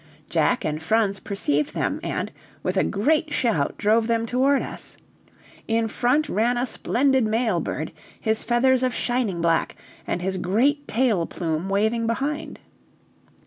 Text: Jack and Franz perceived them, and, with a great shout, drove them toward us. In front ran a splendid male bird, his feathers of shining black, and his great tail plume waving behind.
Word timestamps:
Jack 0.31 0.65
and 0.65 0.81
Franz 0.81 1.19
perceived 1.19 1.75
them, 1.75 1.99
and, 2.01 2.31
with 2.63 2.75
a 2.75 2.83
great 2.83 3.31
shout, 3.31 3.77
drove 3.77 4.07
them 4.07 4.25
toward 4.25 4.63
us. 4.63 4.97
In 5.67 5.87
front 5.87 6.27
ran 6.27 6.57
a 6.57 6.65
splendid 6.65 7.23
male 7.23 7.59
bird, 7.59 7.93
his 8.19 8.43
feathers 8.43 8.81
of 8.81 8.95
shining 8.95 9.41
black, 9.41 9.75
and 10.07 10.19
his 10.19 10.37
great 10.37 10.87
tail 10.87 11.27
plume 11.27 11.69
waving 11.69 12.07
behind. 12.07 12.59